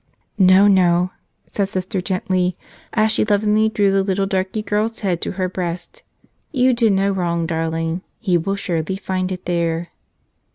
"No, 0.39 0.67
no," 0.67 1.11
said 1.45 1.69
Sister 1.69 2.01
gently, 2.01 2.57
as 2.91 3.11
she 3.11 3.23
lovingly 3.23 3.69
drew 3.69 3.91
the 3.91 4.01
little 4.01 4.25
darky 4.25 4.63
girl's 4.63 5.01
head 5.01 5.21
to 5.21 5.33
her 5.33 5.47
breast, 5.47 6.01
"you 6.51 6.73
did 6.73 6.93
no 6.93 7.11
wrong, 7.11 7.45
darling. 7.45 8.01
He 8.19 8.35
will 8.35 8.55
surely 8.55 8.95
find 8.95 9.31
it 9.31 9.45
there." 9.45 9.89